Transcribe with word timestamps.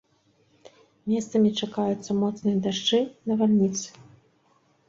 Месцамі 1.11 1.49
чакаюцца 1.65 2.11
моцныя 2.21 2.57
дажджы, 2.65 2.99
навальніцы. 3.33 3.87